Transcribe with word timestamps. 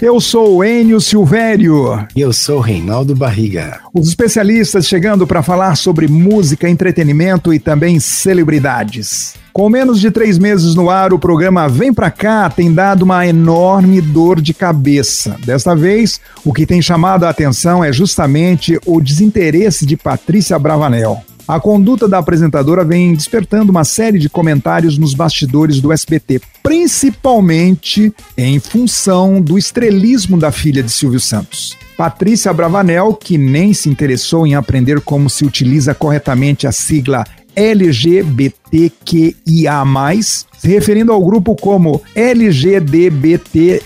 Eu 0.00 0.18
sou 0.18 0.56
o 0.56 0.64
Enio 0.64 0.98
Silvério. 0.98 2.06
E 2.16 2.22
eu 2.22 2.32
sou 2.32 2.56
o 2.56 2.62
Reinaldo 2.62 3.14
Barriga. 3.14 3.80
Os 3.92 4.08
especialistas 4.08 4.88
chegando 4.88 5.26
para 5.26 5.42
falar 5.42 5.76
sobre 5.76 6.08
música, 6.08 6.70
entretenimento 6.70 7.52
e 7.52 7.58
também 7.58 8.00
celebridades. 8.00 9.34
Com 9.52 9.68
menos 9.68 10.00
de 10.00 10.10
três 10.10 10.38
meses 10.38 10.74
no 10.74 10.88
ar, 10.88 11.12
o 11.12 11.18
programa 11.18 11.68
Vem 11.68 11.92
Pra 11.92 12.10
Cá 12.10 12.48
tem 12.48 12.72
dado 12.72 13.02
uma 13.02 13.26
enorme 13.26 14.00
dor 14.00 14.40
de 14.40 14.54
cabeça. 14.54 15.36
Desta 15.44 15.76
vez, 15.76 16.18
o 16.46 16.54
que 16.54 16.64
tem 16.64 16.80
chamado 16.80 17.24
a 17.24 17.28
atenção 17.28 17.84
é 17.84 17.92
justamente 17.92 18.80
o 18.86 19.02
desinteresse 19.02 19.84
de 19.84 19.98
Patrícia 19.98 20.58
Bravanel. 20.58 21.22
A 21.50 21.58
conduta 21.58 22.06
da 22.06 22.18
apresentadora 22.18 22.84
vem 22.84 23.12
despertando 23.12 23.72
uma 23.72 23.82
série 23.82 24.20
de 24.20 24.28
comentários 24.28 24.96
nos 24.96 25.14
bastidores 25.14 25.80
do 25.80 25.92
SBT, 25.92 26.40
principalmente 26.62 28.14
em 28.38 28.60
função 28.60 29.40
do 29.40 29.58
estrelismo 29.58 30.38
da 30.38 30.52
filha 30.52 30.80
de 30.80 30.92
Silvio 30.92 31.18
Santos. 31.18 31.76
Patrícia 31.96 32.52
Bravanel, 32.52 33.14
que 33.14 33.36
nem 33.36 33.74
se 33.74 33.88
interessou 33.88 34.46
em 34.46 34.54
aprender 34.54 35.00
como 35.00 35.28
se 35.28 35.44
utiliza 35.44 35.92
corretamente 35.92 36.68
a 36.68 36.72
sigla 36.72 37.26
LGBTQIA+, 37.56 38.54
se 40.56 40.68
referindo 40.68 41.12
ao 41.12 41.20
grupo 41.20 41.56
como 41.56 42.00
LGDBTYH, 42.14 43.80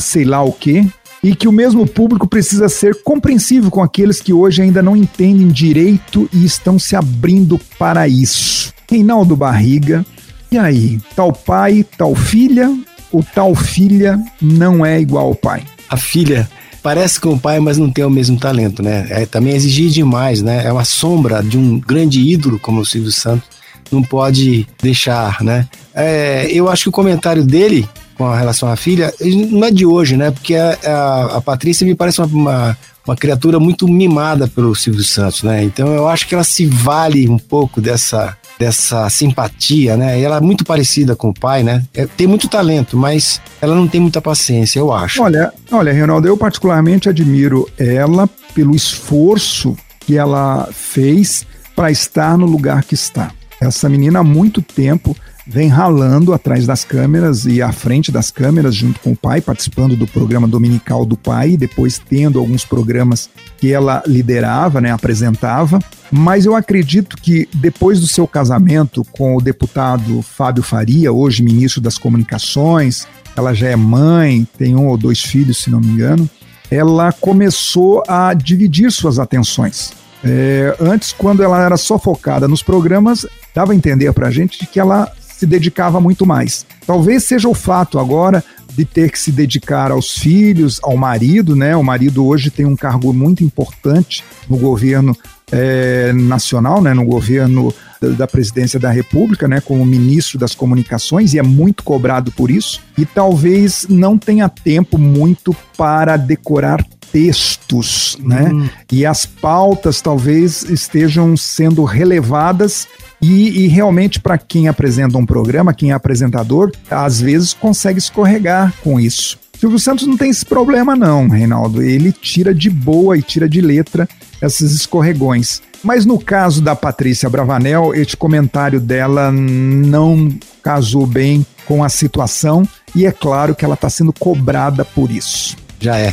sei 0.00 0.24
lá 0.24 0.42
o 0.42 0.50
quê, 0.50 0.86
e 1.24 1.34
que 1.34 1.48
o 1.48 1.52
mesmo 1.52 1.86
público 1.86 2.28
precisa 2.28 2.68
ser 2.68 3.02
compreensivo 3.02 3.70
com 3.70 3.82
aqueles 3.82 4.20
que 4.20 4.30
hoje 4.30 4.60
ainda 4.60 4.82
não 4.82 4.94
entendem 4.94 5.48
direito 5.48 6.28
e 6.30 6.44
estão 6.44 6.78
se 6.78 6.94
abrindo 6.94 7.58
para 7.78 8.06
isso. 8.06 8.74
Reinaldo 8.90 9.34
Barriga, 9.34 10.04
e 10.52 10.58
aí? 10.58 11.00
Tal 11.16 11.32
pai, 11.32 11.82
tal 11.96 12.14
filha, 12.14 12.70
ou 13.10 13.24
tal 13.34 13.54
filha 13.54 14.22
não 14.38 14.84
é 14.84 15.00
igual 15.00 15.28
ao 15.28 15.34
pai? 15.34 15.64
A 15.88 15.96
filha 15.96 16.46
parece 16.82 17.18
com 17.18 17.30
o 17.30 17.40
pai, 17.40 17.58
mas 17.58 17.78
não 17.78 17.90
tem 17.90 18.04
o 18.04 18.10
mesmo 18.10 18.38
talento, 18.38 18.82
né? 18.82 19.06
É 19.08 19.24
também 19.24 19.56
exigir 19.56 19.88
demais, 19.88 20.42
né? 20.42 20.66
É 20.66 20.70
uma 20.70 20.84
sombra 20.84 21.42
de 21.42 21.56
um 21.56 21.80
grande 21.80 22.20
ídolo 22.20 22.58
como 22.58 22.82
o 22.82 22.84
Silvio 22.84 23.10
Santos. 23.10 23.48
Não 23.90 24.02
pode 24.02 24.66
deixar, 24.82 25.42
né? 25.42 25.66
É, 25.94 26.46
eu 26.50 26.68
acho 26.68 26.82
que 26.82 26.88
o 26.90 26.92
comentário 26.92 27.42
dele 27.42 27.88
com 28.16 28.30
relação 28.32 28.68
à 28.70 28.76
filha, 28.76 29.12
não 29.50 29.64
é 29.66 29.70
de 29.70 29.84
hoje, 29.84 30.16
né? 30.16 30.30
Porque 30.30 30.54
a, 30.54 30.78
a, 30.84 31.36
a 31.36 31.40
Patrícia 31.40 31.86
me 31.86 31.94
parece 31.94 32.20
uma, 32.20 32.26
uma, 32.26 32.78
uma, 33.06 33.16
criatura 33.16 33.58
muito 33.58 33.88
mimada 33.88 34.46
pelo 34.46 34.74
Silvio 34.74 35.02
Santos, 35.02 35.42
né? 35.42 35.62
Então 35.64 35.88
eu 35.94 36.08
acho 36.08 36.26
que 36.26 36.34
ela 36.34 36.44
se 36.44 36.66
vale 36.66 37.28
um 37.28 37.38
pouco 37.38 37.80
dessa, 37.80 38.36
dessa 38.58 39.08
simpatia, 39.10 39.96
né? 39.96 40.20
Ela 40.20 40.36
é 40.36 40.40
muito 40.40 40.64
parecida 40.64 41.16
com 41.16 41.30
o 41.30 41.34
pai, 41.34 41.62
né? 41.62 41.82
É, 41.92 42.06
tem 42.06 42.26
muito 42.26 42.48
talento, 42.48 42.96
mas 42.96 43.40
ela 43.60 43.74
não 43.74 43.88
tem 43.88 44.00
muita 44.00 44.20
paciência, 44.20 44.78
eu 44.78 44.92
acho. 44.92 45.22
Olha, 45.22 45.52
olha, 45.70 45.92
Reinaldo, 45.92 46.28
eu 46.28 46.36
particularmente 46.36 47.08
admiro 47.08 47.68
ela 47.78 48.28
pelo 48.54 48.74
esforço 48.74 49.76
que 50.00 50.16
ela 50.16 50.68
fez 50.72 51.46
para 51.74 51.90
estar 51.90 52.38
no 52.38 52.46
lugar 52.46 52.84
que 52.84 52.94
está. 52.94 53.32
Essa 53.60 53.88
menina 53.88 54.20
há 54.20 54.24
muito 54.24 54.60
tempo 54.60 55.16
vem 55.46 55.68
ralando 55.68 56.32
atrás 56.32 56.66
das 56.66 56.84
câmeras 56.84 57.44
e 57.44 57.60
à 57.60 57.70
frente 57.72 58.10
das 58.10 58.30
câmeras, 58.30 58.74
junto 58.74 59.00
com 59.00 59.12
o 59.12 59.16
pai, 59.16 59.40
participando 59.40 59.96
do 59.96 60.06
programa 60.06 60.48
dominical 60.48 61.04
do 61.04 61.16
pai, 61.16 61.56
depois 61.56 61.98
tendo 61.98 62.38
alguns 62.38 62.64
programas 62.64 63.28
que 63.58 63.72
ela 63.72 64.02
liderava, 64.06 64.80
né, 64.80 64.90
apresentava. 64.90 65.78
Mas 66.10 66.46
eu 66.46 66.54
acredito 66.54 67.16
que 67.16 67.48
depois 67.54 68.00
do 68.00 68.06
seu 68.06 68.26
casamento 68.26 69.04
com 69.12 69.36
o 69.36 69.40
deputado 69.40 70.22
Fábio 70.22 70.62
Faria, 70.62 71.12
hoje 71.12 71.42
ministro 71.42 71.80
das 71.80 71.98
Comunicações, 71.98 73.06
ela 73.36 73.52
já 73.52 73.68
é 73.68 73.76
mãe, 73.76 74.46
tem 74.56 74.76
um 74.76 74.86
ou 74.86 74.96
dois 74.96 75.20
filhos, 75.20 75.58
se 75.58 75.70
não 75.70 75.80
me 75.80 75.88
engano, 75.88 76.28
ela 76.70 77.12
começou 77.12 78.02
a 78.08 78.32
dividir 78.32 78.90
suas 78.90 79.18
atenções. 79.18 79.92
É, 80.24 80.74
antes, 80.80 81.12
quando 81.12 81.42
ela 81.42 81.62
era 81.62 81.76
só 81.76 81.98
focada 81.98 82.48
nos 82.48 82.62
programas, 82.62 83.26
dava 83.54 83.72
a 83.72 83.76
entender 83.76 84.10
para 84.14 84.28
a 84.28 84.30
gente 84.30 84.66
que 84.66 84.80
ela 84.80 85.12
se 85.44 85.46
dedicava 85.46 86.00
muito 86.00 86.24
mais. 86.24 86.64
Talvez 86.86 87.24
seja 87.24 87.48
o 87.48 87.54
fato 87.54 87.98
agora 87.98 88.42
de 88.72 88.84
ter 88.84 89.10
que 89.10 89.18
se 89.18 89.30
dedicar 89.30 89.92
aos 89.92 90.18
filhos, 90.18 90.80
ao 90.82 90.96
marido, 90.96 91.54
né? 91.54 91.76
O 91.76 91.84
marido 91.84 92.26
hoje 92.26 92.50
tem 92.50 92.64
um 92.66 92.74
cargo 92.74 93.12
muito 93.12 93.44
importante 93.44 94.24
no 94.48 94.56
governo 94.56 95.16
é, 95.52 96.12
nacional, 96.12 96.82
né? 96.82 96.92
No 96.94 97.04
governo 97.04 97.72
da 98.00 98.26
presidência 98.26 98.78
da 98.78 98.90
República, 98.90 99.48
né, 99.48 99.62
como 99.62 99.82
ministro 99.82 100.38
das 100.38 100.54
comunicações, 100.54 101.32
e 101.32 101.38
é 101.38 101.42
muito 101.42 101.82
cobrado 101.82 102.30
por 102.32 102.50
isso, 102.50 102.82
e 102.98 103.06
talvez 103.06 103.86
não 103.88 104.18
tenha 104.18 104.46
tempo 104.46 104.98
muito 104.98 105.56
para 105.74 106.18
decorar 106.18 106.84
textos, 107.10 108.18
né? 108.20 108.50
Hum. 108.52 108.68
E 108.92 109.06
as 109.06 109.24
pautas 109.24 110.02
talvez 110.02 110.64
estejam 110.64 111.34
sendo 111.34 111.82
relevadas 111.84 112.86
e, 113.32 113.64
e 113.64 113.68
realmente, 113.68 114.20
para 114.20 114.36
quem 114.36 114.68
apresenta 114.68 115.16
um 115.16 115.24
programa, 115.26 115.74
quem 115.74 115.90
é 115.90 115.94
apresentador, 115.94 116.70
às 116.90 117.20
vezes 117.20 117.54
consegue 117.54 117.98
escorregar 117.98 118.72
com 118.82 119.00
isso. 119.00 119.38
Silvio 119.58 119.78
Santos 119.78 120.06
não 120.06 120.16
tem 120.16 120.30
esse 120.30 120.44
problema, 120.44 120.94
não, 120.94 121.28
Reinaldo. 121.28 121.82
Ele 121.82 122.12
tira 122.12 122.54
de 122.54 122.68
boa 122.68 123.16
e 123.16 123.22
tira 123.22 123.48
de 123.48 123.60
letra 123.60 124.08
esses 124.42 124.72
escorregões. 124.72 125.62
Mas 125.82 126.04
no 126.04 126.18
caso 126.18 126.60
da 126.60 126.76
Patrícia 126.76 127.30
Bravanel, 127.30 127.94
este 127.94 128.16
comentário 128.16 128.80
dela 128.80 129.30
não 129.32 130.28
casou 130.62 131.06
bem 131.06 131.46
com 131.66 131.82
a 131.82 131.88
situação 131.88 132.68
e 132.94 133.06
é 133.06 133.12
claro 133.12 133.54
que 133.54 133.64
ela 133.64 133.74
está 133.74 133.88
sendo 133.88 134.12
cobrada 134.12 134.84
por 134.84 135.10
isso. 135.10 135.56
Já 135.80 135.96
é. 135.96 136.12